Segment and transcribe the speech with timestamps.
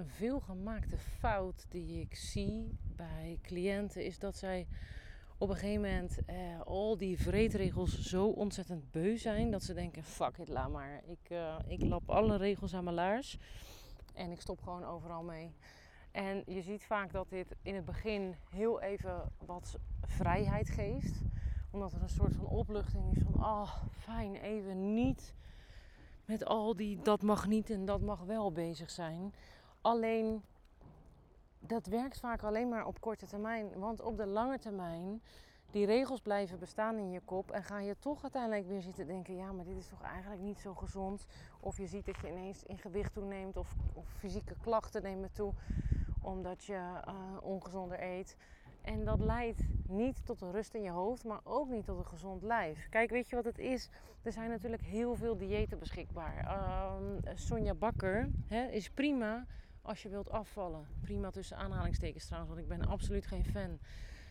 [0.00, 4.66] een veelgemaakte fout die ik zie bij cliënten is dat zij
[5.38, 10.02] op een gegeven moment eh, al die vreedregels zo ontzettend beu zijn dat ze denken:
[10.04, 11.02] fuck it, laat maar.
[11.06, 13.38] Ik, uh, ik lap alle regels aan mijn laars
[14.14, 15.54] en ik stop gewoon overal mee.
[16.10, 21.20] En je ziet vaak dat dit in het begin heel even wat vrijheid geeft.
[21.70, 25.34] Omdat er een soort van opluchting is van, oh fijn, even niet
[26.24, 29.32] met al die dat mag niet en dat mag wel bezig zijn.
[29.80, 30.42] Alleen
[31.58, 33.78] dat werkt vaak alleen maar op korte termijn.
[33.78, 35.22] Want op de lange termijn,
[35.70, 37.50] die regels blijven bestaan in je kop.
[37.50, 40.58] En ga je toch uiteindelijk weer zitten denken: ja, maar dit is toch eigenlijk niet
[40.58, 41.26] zo gezond.
[41.60, 45.52] Of je ziet dat je ineens in gewicht toeneemt of, of fysieke klachten nemen toe
[46.22, 46.72] omdat je
[47.08, 48.36] uh, ongezonder eet.
[48.82, 52.06] En dat leidt niet tot een rust in je hoofd, maar ook niet tot een
[52.06, 52.88] gezond lijf.
[52.88, 53.88] Kijk, weet je wat het is?
[54.22, 56.44] Er zijn natuurlijk heel veel diëten beschikbaar.
[56.44, 56.94] Uh,
[57.34, 59.46] Sonja Bakker hè, is prima
[59.82, 60.86] als je wilt afvallen.
[61.00, 63.78] Prima tussen aanhalingstekens trouwens, want ik ben absoluut geen fan.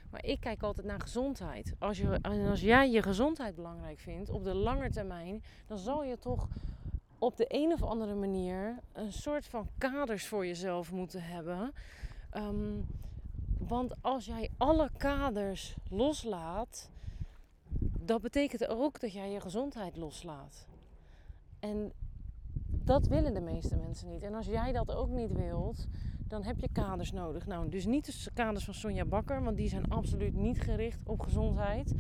[0.10, 1.74] Maar ik kijk altijd naar gezondheid.
[1.80, 6.18] Als, je, als jij je gezondheid belangrijk vindt op de lange termijn, dan zal je
[6.18, 6.48] toch
[7.20, 11.74] op de een of andere manier een soort van kaders voor jezelf moeten hebben.
[12.34, 12.88] Um,
[13.58, 16.90] want als jij alle kaders loslaat,
[18.00, 20.68] dat betekent ook dat jij je gezondheid loslaat.
[21.60, 21.94] En
[22.90, 24.24] dat willen de meeste mensen niet.
[24.24, 25.88] En als jij dat ook niet wilt,
[26.28, 27.48] dan heb je kaders nodig.
[27.48, 31.20] Nou, dus niet de kaders van Sonja Bakker, want die zijn absoluut niet gericht op
[31.20, 31.94] gezondheid.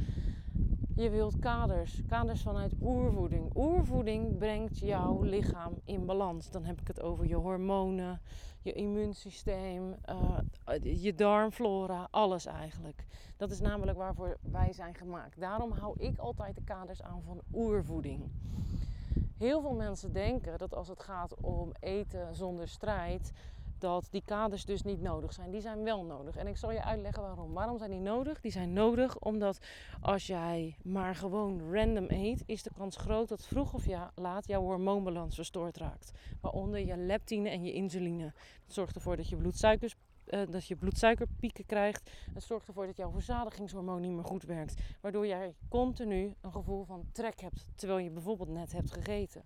[0.95, 3.55] Je wilt kaders, kaders vanuit oervoeding.
[3.55, 6.51] Oervoeding brengt jouw lichaam in balans.
[6.51, 8.21] Dan heb ik het over je hormonen,
[8.61, 10.37] je immuunsysteem, uh,
[11.03, 13.05] je darmflora, alles eigenlijk.
[13.37, 15.39] Dat is namelijk waarvoor wij zijn gemaakt.
[15.39, 18.23] Daarom hou ik altijd de kaders aan van oervoeding.
[19.39, 23.31] Heel veel mensen denken dat als het gaat om eten zonder strijd,
[23.77, 25.51] dat die kaders dus niet nodig zijn.
[25.51, 26.35] Die zijn wel nodig.
[26.35, 27.53] En ik zal je uitleggen waarom.
[27.53, 28.41] Waarom zijn die nodig?
[28.41, 29.65] Die zijn nodig omdat
[30.01, 34.47] als jij maar gewoon random eet, is de kans groot dat vroeg of ja, laat
[34.47, 36.11] jouw hormoonbalans verstoord raakt.
[36.41, 38.33] Waaronder je leptine en je insuline.
[38.65, 39.95] Dat zorgt ervoor dat je bloedsuikers
[40.29, 42.11] uh, dat je bloedsuikerpieken krijgt.
[42.33, 44.81] Het zorgt ervoor dat jouw verzadigingshormoon niet meer goed werkt.
[45.01, 49.43] Waardoor jij continu een gevoel van trek hebt terwijl je bijvoorbeeld net hebt gegeten.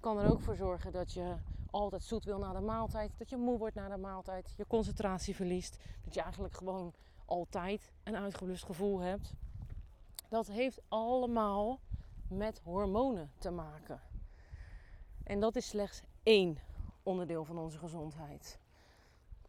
[0.00, 1.34] Kan er ook voor zorgen dat je
[1.70, 3.12] altijd zoet wil na de maaltijd.
[3.18, 4.52] Dat je moe wordt na de maaltijd.
[4.56, 5.78] Je concentratie verliest.
[6.04, 9.34] Dat je eigenlijk gewoon altijd een uitgeblust gevoel hebt.
[10.28, 11.80] Dat heeft allemaal
[12.28, 14.00] met hormonen te maken.
[15.24, 16.58] En dat is slechts één
[17.02, 18.60] onderdeel van onze gezondheid.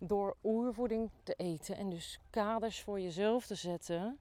[0.05, 4.19] Door oervoeding te eten en dus kaders voor jezelf te zetten,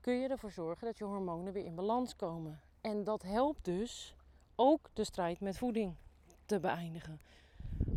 [0.00, 2.60] kun je ervoor zorgen dat je hormonen weer in balans komen.
[2.80, 4.14] En dat helpt dus
[4.54, 5.94] ook de strijd met voeding
[6.46, 7.20] te beëindigen.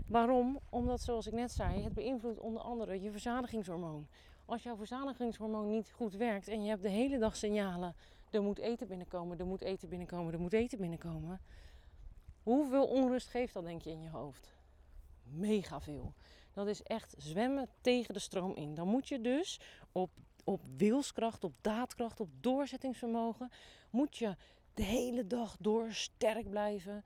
[0.07, 0.59] Waarom?
[0.69, 4.07] Omdat, zoals ik net zei, het beïnvloedt onder andere je verzadigingshormoon.
[4.45, 7.95] Als jouw verzadigingshormoon niet goed werkt en je hebt de hele dag signalen:
[8.29, 11.41] er moet eten binnenkomen, er moet eten binnenkomen, er moet eten binnenkomen.
[12.43, 14.53] Hoeveel onrust geeft dat, denk je, in je hoofd?
[15.23, 16.13] Mega veel.
[16.53, 18.75] Dat is echt zwemmen tegen de stroom in.
[18.75, 19.59] Dan moet je dus
[19.91, 20.11] op,
[20.43, 23.51] op wilskracht, op daadkracht, op doorzettingsvermogen,
[23.89, 24.35] moet je
[24.73, 27.03] de hele dag door sterk blijven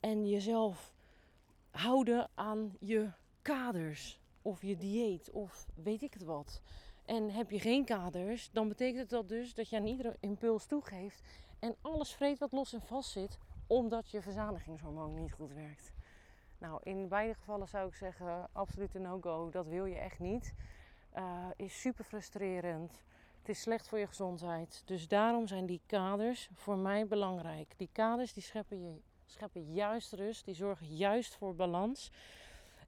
[0.00, 0.94] en jezelf
[1.70, 3.10] houden aan je
[3.42, 6.62] kaders of je dieet of weet ik het wat.
[7.04, 11.22] En heb je geen kaders, dan betekent dat dus dat je aan iedere impuls toegeeft
[11.58, 15.93] en alles vreet wat los en vast zit, omdat je verzadigingshormoon niet goed werkt.
[16.64, 19.50] Nou, in beide gevallen zou ik zeggen, absoluut no-go.
[19.50, 20.54] Dat wil je echt niet.
[21.16, 23.02] Uh, is super frustrerend.
[23.38, 24.82] Het is slecht voor je gezondheid.
[24.84, 27.74] Dus daarom zijn die kaders voor mij belangrijk.
[27.76, 32.10] Die kaders die scheppen, je, scheppen juist rust, die zorgen juist voor balans.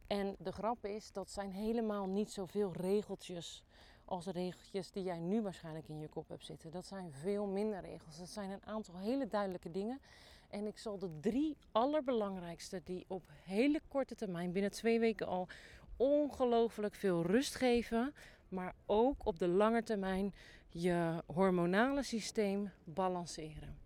[0.06, 3.64] En de grap is, dat zijn helemaal niet zoveel regeltjes
[4.04, 6.70] als de regeltjes die jij nu waarschijnlijk in je kop hebt zitten.
[6.70, 8.18] Dat zijn veel minder regels.
[8.18, 10.00] Dat zijn een aantal hele duidelijke dingen.
[10.48, 15.48] En ik zal de drie allerbelangrijkste, die op hele korte termijn, binnen twee weken al,
[15.96, 18.14] ongelooflijk veel rust geven,
[18.48, 20.34] maar ook op de lange termijn
[20.68, 23.78] je hormonale systeem balanceren.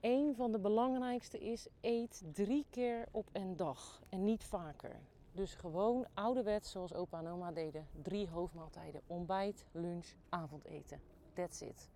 [0.00, 5.00] Een van de belangrijkste is eet drie keer op een dag en niet vaker.
[5.32, 7.86] Dus gewoon ouderwets zoals opa en oma deden.
[8.02, 9.00] Drie hoofdmaaltijden.
[9.06, 11.00] Ontbijt, lunch, avondeten.
[11.32, 11.90] That's it.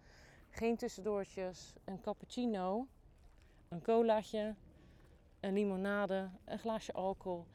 [0.50, 1.74] Geen tussendoortjes.
[1.84, 2.86] Een cappuccino.
[3.72, 4.54] Een colaatje.
[5.40, 6.30] Een limonade.
[6.44, 7.46] Een glaasje alcohol.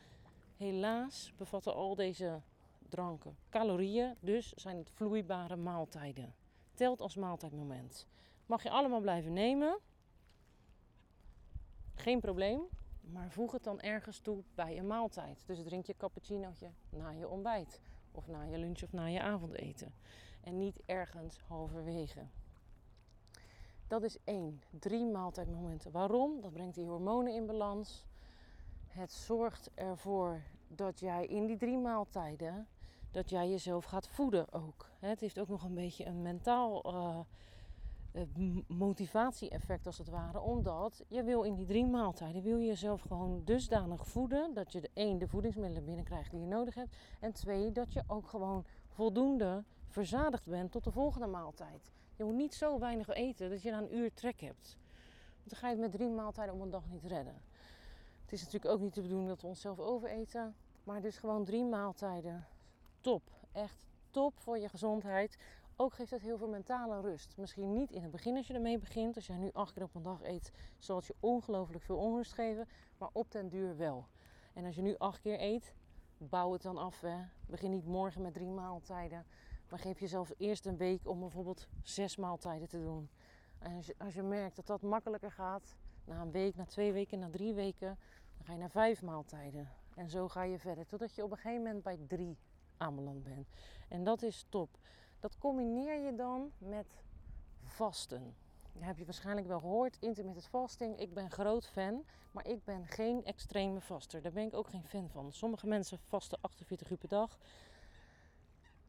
[0.56, 2.42] Helaas bevatten al deze
[2.90, 4.16] dranken calorieën.
[4.20, 6.36] Dus zijn het vloeibare maaltijden.
[6.74, 8.08] Telt als maaltijdmoment.
[8.46, 9.80] Mag je allemaal blijven nemen.
[11.96, 12.62] Geen probleem.
[13.02, 15.44] Maar voeg het dan ergens toe bij een maaltijd.
[15.46, 17.82] Dus drink je cappuccinootje na je ontbijt.
[18.12, 19.94] Of na je lunch of na je avondeten.
[20.42, 22.28] En niet ergens halverwege.
[23.88, 24.62] Dat is één.
[24.80, 25.92] Drie maaltijdmomenten.
[25.92, 26.42] Waarom?
[26.42, 28.06] Dat brengt die hormonen in balans.
[28.88, 32.68] Het zorgt ervoor dat jij in die drie maaltijden
[33.12, 34.90] dat jij jezelf gaat voeden ook.
[35.00, 40.40] Het heeft ook nog een beetje een mentaal uh, motivatie-effect als het ware.
[40.40, 44.82] Omdat je wil in die drie maaltijden wil je jezelf gewoon dusdanig voeden dat je
[44.82, 46.96] de één de voedingsmiddelen binnenkrijgt die je nodig hebt.
[47.20, 51.92] En twee, dat je ook gewoon voldoende verzadigd bent tot de volgende maaltijd.
[52.18, 54.78] Je moet niet zo weinig eten dat je na een uur trek hebt.
[55.36, 57.42] Want dan ga je het met drie maaltijden op een dag niet redden.
[58.22, 60.56] Het is natuurlijk ook niet de bedoeling dat we onszelf overeten.
[60.84, 62.48] Maar dus gewoon drie maaltijden.
[63.02, 63.22] Top.
[63.52, 63.78] Echt
[64.12, 65.38] top voor je gezondheid.
[65.76, 67.38] Ook geeft het heel veel mentale rust.
[67.38, 69.16] Misschien niet in het begin als je ermee begint.
[69.16, 72.34] Als jij nu acht keer op een dag eet, zal het je ongelooflijk veel onrust
[72.34, 72.68] geven.
[72.98, 74.08] Maar op den duur wel.
[74.54, 75.74] En als je nu acht keer eet,
[76.18, 77.02] bouw het dan af.
[77.02, 77.18] Hè.
[77.46, 79.26] Begin niet morgen met drie maaltijden.
[79.70, 83.10] Maar geef jezelf eerst een week om bijvoorbeeld zes maaltijden te doen.
[83.60, 85.76] En als je, als je merkt dat dat makkelijker gaat,
[86.06, 87.98] na een week, na twee weken, na drie weken,
[88.38, 89.70] dan ga je naar vijf maaltijden.
[89.96, 92.38] En zo ga je verder, totdat je op een gegeven moment bij drie
[92.78, 93.48] aanbeland bent.
[93.88, 94.78] En dat is top.
[95.20, 96.88] Dat combineer je dan met
[97.62, 98.36] vasten.
[98.74, 101.00] Dat heb je waarschijnlijk wel gehoord, intermittent fasting.
[101.00, 104.22] Ik ben groot fan, maar ik ben geen extreme vaster.
[104.22, 105.32] Daar ben ik ook geen fan van.
[105.32, 107.38] Sommige mensen vasten 48 uur per dag.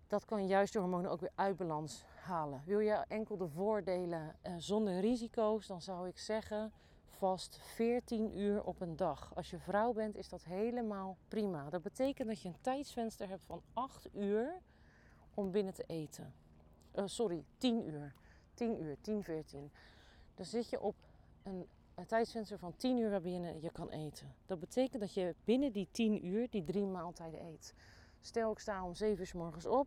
[0.09, 2.63] Dat kan juist de hormonen ook weer uit balans halen.
[2.65, 6.73] Wil je enkel de voordelen uh, zonder risico's, dan zou ik zeggen
[7.07, 9.35] vast 14 uur op een dag.
[9.35, 11.71] Als je vrouw bent, is dat helemaal prima.
[11.71, 14.61] Dat betekent dat je een tijdsvenster hebt van 8 uur
[15.35, 16.35] om binnen te eten.
[16.95, 18.15] Uh, sorry, 10 uur.
[18.55, 19.71] 10 uur, 10, 14.
[20.35, 20.97] Dan zit je op
[21.43, 24.35] een, een tijdsvenster van 10 uur waarbinnen je kan eten.
[24.47, 27.75] Dat betekent dat je binnen die 10 uur die drie maaltijden eet.
[28.21, 29.87] Stel ik sta om 7 uur s morgens op.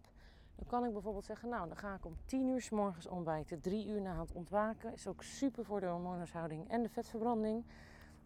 [0.55, 3.61] Dan kan ik bijvoorbeeld zeggen, nou dan ga ik om 10 uur s morgens ontbijten.
[3.61, 4.93] 3 uur na het ontwaken.
[4.93, 7.65] Is ook super voor de hormoonhuishouding en de vetverbranding.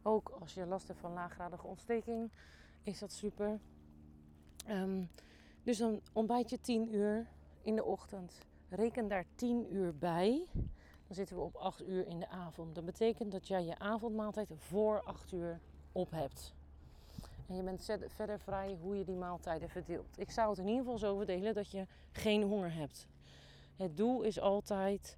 [0.02, 2.32] Ook als je last hebt van laaggradige ontsteking
[2.84, 3.60] is dat super.
[4.70, 5.10] Um,
[5.64, 7.28] dus dan ontbijt je 10 uur
[7.62, 8.40] in de ochtend.
[8.70, 10.48] Reken daar 10 uur bij.
[11.08, 12.76] Dan zitten we op 8 uur in de avond.
[12.76, 15.60] Dat betekent dat jij je avondmaaltijd voor 8 uur
[15.92, 16.54] op hebt.
[17.48, 20.18] En je bent verder vrij hoe je die maaltijden verdeelt.
[20.18, 23.08] Ik zou het in ieder geval zo verdelen dat je geen honger hebt.
[23.76, 25.18] Het doel is altijd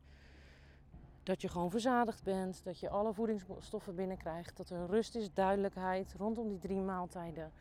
[1.24, 6.14] dat je gewoon verzadigd bent, dat je alle voedingsstoffen binnenkrijgt, dat er rust is, duidelijkheid
[6.18, 7.52] rondom die drie maaltijden.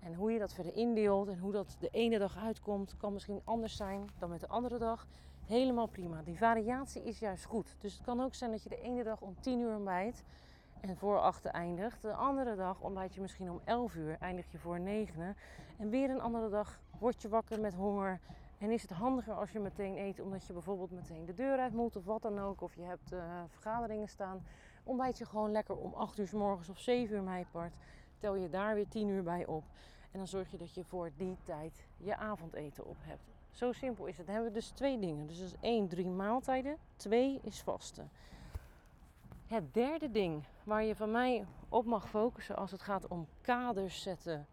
[0.00, 3.40] En hoe je dat verder indeelt en hoe dat de ene dag uitkomt, kan misschien
[3.44, 5.06] anders zijn dan met de andere dag.
[5.46, 6.22] Helemaal prima.
[6.22, 7.74] Die variatie is juist goed.
[7.78, 10.22] Dus het kan ook zijn dat je de ene dag om 10 uur ontbijt
[10.80, 12.02] en voor achter eindigt.
[12.02, 15.36] De andere dag ontbijt je misschien om 11 uur, eindig je voor 9.
[15.78, 18.20] En weer een andere dag word je wakker met honger.
[18.58, 21.72] En is het handiger als je meteen eet, omdat je bijvoorbeeld meteen de deur uit
[21.72, 22.60] moet of wat dan ook.
[22.60, 24.42] Of je hebt uh, vergaderingen staan.
[24.84, 27.74] Ontbijt je gewoon lekker om 8 uur s morgens of 7 uur mijpart.
[28.18, 29.64] Tel je daar weer 10 uur bij op.
[30.10, 33.22] En dan zorg je dat je voor die tijd je avondeten op hebt.
[33.50, 34.26] Zo simpel is het.
[34.26, 35.26] Dan hebben we dus twee dingen.
[35.26, 36.76] Dus dat is één, drie maaltijden.
[36.96, 38.10] Twee is vasten.
[39.50, 44.02] Het derde ding waar je van mij op mag focussen als het gaat om kaders
[44.02, 44.46] zetten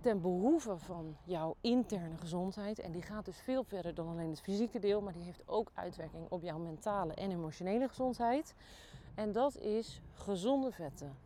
[0.00, 2.78] ten behoeve van jouw interne gezondheid.
[2.78, 5.70] En die gaat dus veel verder dan alleen het fysieke deel, maar die heeft ook
[5.74, 8.54] uitwerking op jouw mentale en emotionele gezondheid.
[9.14, 11.16] En dat is gezonde vetten.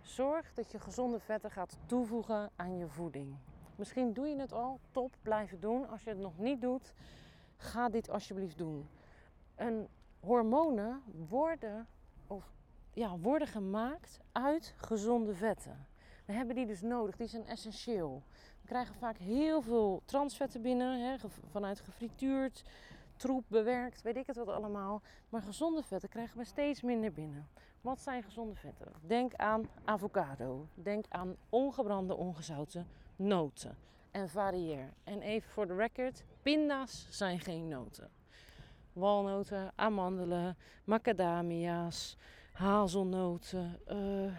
[0.00, 3.36] Zorg dat je gezonde vetten gaat toevoegen aan je voeding.
[3.76, 5.88] Misschien doe je het al, top, blijf doen.
[5.88, 6.92] Als je het nog niet doet,
[7.56, 8.88] ga dit alsjeblieft doen.
[9.56, 9.88] Een
[10.22, 11.86] hormonen worden,
[12.26, 12.52] of,
[12.92, 15.86] ja, worden gemaakt uit gezonde vetten.
[16.24, 18.22] We hebben die dus nodig, die zijn essentieel.
[18.60, 21.16] We krijgen vaak heel veel transvetten binnen, hè,
[21.50, 22.64] vanuit gefrituurd,
[23.16, 25.02] troep, bewerkt, weet ik het wat allemaal.
[25.28, 27.48] Maar gezonde vetten krijgen we steeds minder binnen.
[27.80, 28.92] Wat zijn gezonde vetten?
[29.06, 30.66] Denk aan avocado.
[30.74, 32.86] Denk aan ongebrande, ongezouten
[33.16, 33.76] noten.
[34.10, 34.92] En varieer.
[35.04, 38.10] En even voor de record: pinda's zijn geen noten
[38.92, 42.16] walnoten, amandelen, macadamia's,
[42.52, 43.80] hazelnoten.
[43.88, 44.32] Uh,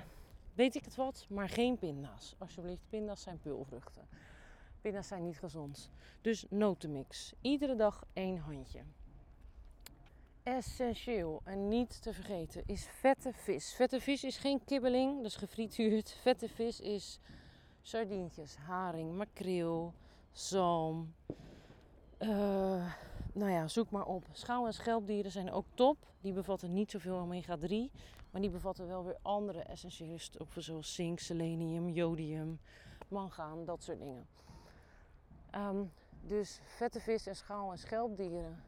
[0.53, 2.36] weet ik het wat, maar geen pinda's.
[2.38, 4.07] Alsjeblieft, pinda's zijn peulvruchten.
[4.81, 5.91] Pinda's zijn niet gezond.
[6.22, 7.33] Dus notenmix.
[7.41, 8.81] Iedere dag één handje.
[10.43, 13.74] Essentieel en niet te vergeten is vette vis.
[13.74, 16.12] Vette vis is geen kibbeling, is gefrituurd.
[16.22, 17.19] Vette vis is
[17.81, 19.93] sardientjes, haring, makreel,
[20.31, 21.13] zalm.
[22.19, 22.93] Uh,
[23.34, 24.25] nou ja, zoek maar op.
[24.32, 25.98] Schouw- en schelpdieren zijn ook top.
[26.22, 27.92] Die bevatten niet zoveel omega-3.
[28.32, 32.60] Maar die bevatten wel weer andere essentiële stoffen zoals zink, selenium, jodium,
[33.08, 34.28] mangaan, dat soort dingen.
[35.56, 38.63] Um, dus vette vis en schaal- en schelpdieren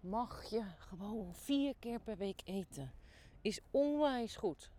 [0.00, 2.92] mag je gewoon vier keer per week eten.
[3.40, 4.70] Is onwijs goed.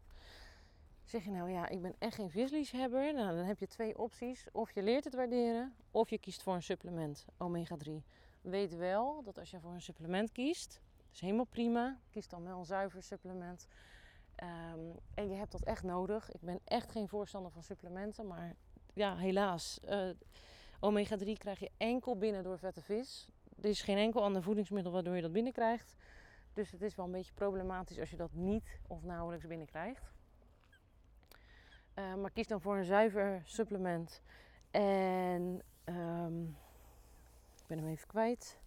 [1.04, 4.46] Zeg je nou ja, ik ben echt geen visliefhebber, nou, dan heb je twee opties.
[4.52, 8.04] Of je leert het waarderen, of je kiest voor een supplement, omega 3.
[8.42, 10.82] Weet wel dat als je voor een supplement kiest,
[11.12, 12.00] is helemaal prima.
[12.10, 13.68] Kies dan wel een zuiver supplement.
[14.36, 14.80] Ehm,
[15.14, 16.32] en je hebt dat echt nodig.
[16.32, 18.56] Ik ben echt geen voorstander van supplementen, maar
[18.94, 19.80] ja, helaas.
[19.86, 20.10] Uh,
[20.80, 23.30] omega 3 krijg je enkel binnen door vette vis.
[23.62, 25.96] Er is geen enkel ander voedingsmiddel waardoor je dat binnenkrijgt.
[26.54, 30.14] Dus het is wel een beetje problematisch als je dat niet of nauwelijks binnenkrijgt.
[31.96, 34.22] Uh, maar kies dan voor een zuiver supplement.
[34.72, 36.71] En ik
[37.72, 38.60] ben hem even kwijt.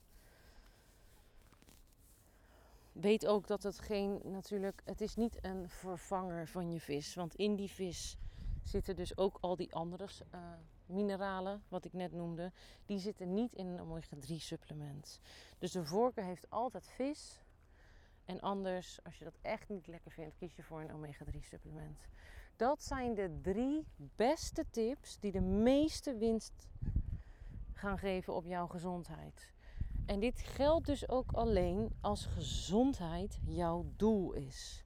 [2.93, 7.15] Weet ook dat het geen, natuurlijk, het is niet een vervanger van je vis.
[7.15, 8.17] Want in die vis
[8.63, 10.41] zitten dus ook al die andere uh,
[10.87, 12.53] mineralen, wat ik net noemde.
[12.87, 15.21] Die zitten niet in een omega-3 supplement.
[15.59, 17.43] Dus de voorkeur heeft altijd vis.
[18.25, 22.09] En anders, als je dat echt niet lekker vindt, kies je voor een omega-3 supplement.
[22.57, 26.69] Dat zijn de drie beste tips die de meeste winst
[27.93, 29.53] geven op jouw gezondheid.
[30.07, 34.85] En dit geldt dus ook alleen als gezondheid jouw doel is.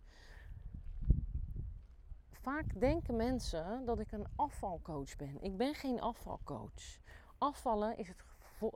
[2.30, 5.42] Vaak denken mensen dat ik een afvalcoach ben.
[5.42, 7.00] Ik ben geen afvalcoach.
[7.38, 8.24] Afvallen is het,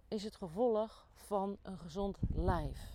[0.08, 2.94] is het gevolg van een gezond lijf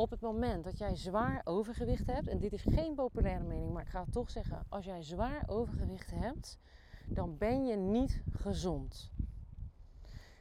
[0.00, 3.82] op het moment dat jij zwaar overgewicht hebt, en dit is geen populaire mening, maar
[3.82, 6.58] ik ga het toch zeggen: als jij zwaar overgewicht hebt,
[7.06, 9.12] dan ben je niet gezond.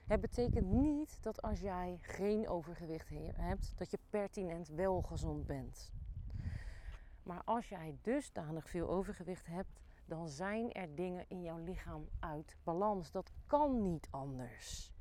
[0.09, 5.91] Het betekent niet dat als jij geen overgewicht hebt, dat je pertinent wel gezond bent.
[7.23, 12.57] Maar als jij dusdanig veel overgewicht hebt, dan zijn er dingen in jouw lichaam uit
[12.63, 13.11] balans.
[13.11, 14.93] Dat kan niet anders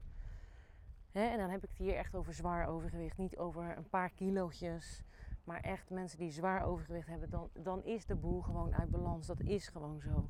[1.13, 3.19] en dan heb ik het hier echt over zwaar overgewicht.
[3.19, 5.03] Niet over een paar kilootjes.
[5.45, 7.31] Maar echt mensen die zwaar overgewicht hebben.
[7.31, 9.27] Dan, dan is de boel gewoon uit balans.
[9.27, 10.29] Dat is gewoon zo.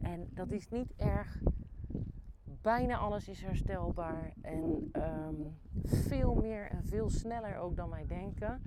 [0.00, 1.40] En dat is niet erg.
[2.62, 4.32] Bijna alles is herstelbaar.
[4.42, 5.34] En ehm,
[5.84, 8.62] veel meer en veel sneller ook dan wij denken.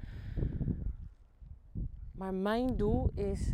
[2.12, 3.53] Maar mijn doel is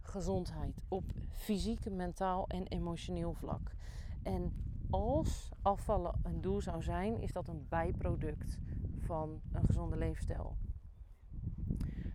[0.00, 0.80] gezondheid.
[0.88, 3.74] Op fysiek, mentaal en emotioneel vlak.
[4.22, 4.52] En
[4.90, 8.58] als afvallen een doel zou zijn, is dat een bijproduct
[8.98, 10.56] van een gezonde leefstijl.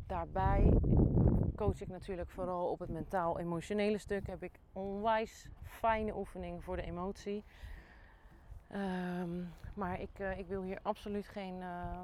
[0.08, 0.74] Daarbij
[1.60, 4.28] coach ik natuurlijk vooral op het mentaal-emotionele stuk.
[4.28, 7.44] Heb ik onwijs fijne oefeningen voor de emotie.
[8.72, 12.02] Um, maar ik, uh, ik wil hier absoluut geen, uh,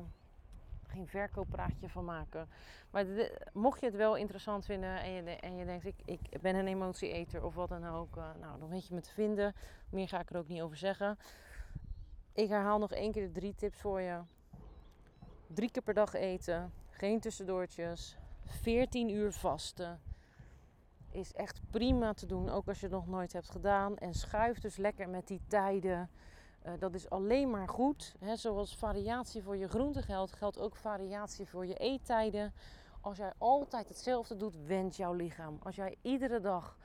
[0.88, 2.48] geen verkooppraatje van maken.
[2.92, 3.06] Maar
[3.54, 6.68] mocht je het wel interessant vinden en je, en je denkt, ik, ik ben een
[6.68, 9.54] emotieeter of wat dan ook, uh, nou, dan weet je me te vinden.
[9.90, 11.18] Meer ga ik er ook niet over zeggen.
[12.34, 14.20] Ik herhaal nog één keer de drie tips voor je.
[15.48, 20.02] Drie keer per dag eten, geen tussendoortjes, 14 uur vasten.
[21.12, 23.98] Is echt prima te doen, ook als je het nog nooit hebt gedaan.
[23.98, 26.10] En schuif dus lekker met die tijden.
[26.66, 28.16] Uh, dat is alleen maar goed.
[28.20, 32.54] He, zoals variatie voor je groente geldt, geldt ook variatie voor je eettijden.
[33.02, 35.58] Als jij altijd hetzelfde doet, wendt jouw lichaam.
[35.64, 36.78] Als jij iedere dag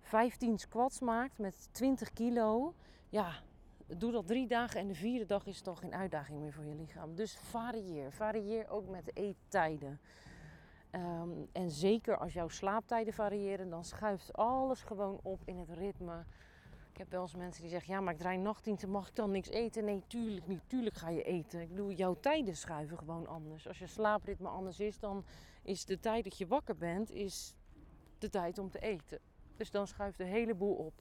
[0.00, 2.74] 15 squats maakt met 20 kilo,
[3.08, 3.32] ja,
[3.86, 6.74] doe dat drie dagen en de vierde dag is toch geen uitdaging meer voor je
[6.74, 7.14] lichaam.
[7.14, 8.12] Dus varieer.
[8.12, 10.00] Varieer ook met eettijden.
[10.92, 16.24] Um, en zeker als jouw slaaptijden variëren, dan schuift alles gewoon op in het ritme
[16.98, 19.30] ik heb wel eens mensen die zeggen, ja, maar ik draai nachtdiensten, mag ik dan
[19.30, 19.84] niks eten?
[19.84, 20.60] Nee, tuurlijk niet.
[20.66, 21.60] Tuurlijk ga je eten.
[21.60, 23.68] Ik bedoel, jouw tijden schuiven gewoon anders.
[23.68, 25.24] Als je slaapritme anders is, dan
[25.62, 27.54] is de tijd dat je wakker bent, is
[28.18, 29.18] de tijd om te eten.
[29.56, 30.92] Dus dan schuift de hele boel op.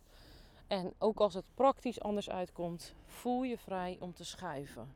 [0.67, 4.93] En ook als het praktisch anders uitkomt, voel je vrij om te schuiven.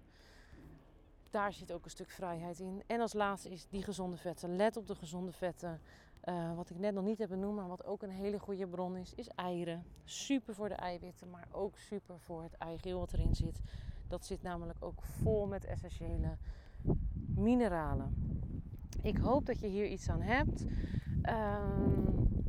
[1.31, 2.83] Daar zit ook een stuk vrijheid in.
[2.88, 4.55] En als laatste is die gezonde vetten.
[4.55, 5.79] Let op de gezonde vetten.
[6.25, 8.97] Uh, wat ik net nog niet heb benoemd, maar wat ook een hele goede bron
[8.97, 9.83] is, is eieren.
[10.03, 13.61] Super voor de eiwitten, maar ook super voor het eigeel wat erin zit.
[14.07, 16.38] Dat zit namelijk ook vol met essentiële
[17.35, 18.15] mineralen.
[19.01, 20.65] Ik hoop dat je hier iets aan hebt.
[21.23, 21.59] Uh,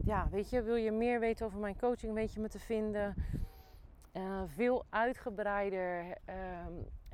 [0.05, 3.15] ja, weet je, wil je meer weten over mijn coaching, weet je me te vinden.
[4.13, 6.35] Uh, veel uitgebreider uh,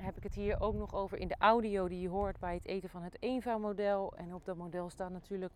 [0.00, 2.64] heb ik het hier ook nog over in de audio die je hoort bij het
[2.64, 4.16] eten van het eenvouwmodel.
[4.16, 5.52] En op dat model staan natuurlijk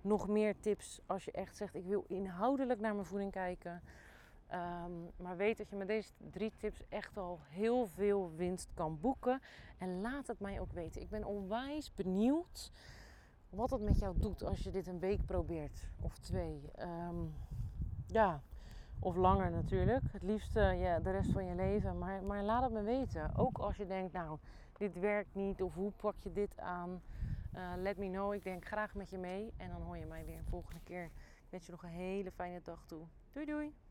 [0.00, 3.82] nog meer tips als je echt zegt: ik wil inhoudelijk naar mijn voeding kijken.
[4.52, 9.00] Um, maar weet dat je met deze drie tips echt al heel veel winst kan
[9.00, 9.40] boeken.
[9.78, 11.00] En laat het mij ook weten.
[11.00, 12.72] Ik ben onwijs benieuwd
[13.50, 16.70] wat het met jou doet als je dit een week probeert of twee.
[16.74, 17.16] Ehm,
[18.06, 18.42] ja,
[19.04, 20.02] of langer natuurlijk.
[20.10, 21.98] Het liefst ja, de rest van je leven.
[21.98, 23.36] Maar, maar laat het me weten.
[23.36, 24.38] Ook als je denkt, nou,
[24.78, 25.62] dit werkt niet.
[25.62, 27.02] Of hoe pak je dit aan?
[27.54, 28.34] Uh, let me know.
[28.34, 29.52] Ik denk graag met je mee.
[29.56, 31.04] En dan hoor je mij weer een volgende keer.
[31.04, 33.06] Ik wens je nog een hele fijne dag toe.
[33.32, 33.83] Doei doei!